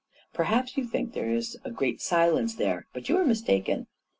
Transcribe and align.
Perhaps 0.33 0.77
you 0.77 0.85
think 0.87 1.13
there 1.13 1.29
is 1.29 1.59
a 1.63 1.69
great 1.69 2.01
silence 2.01 2.55
there, 2.55 2.87
but 2.91 3.07
you 3.07 3.17
are 3.19 3.23
mistaken. 3.23 3.85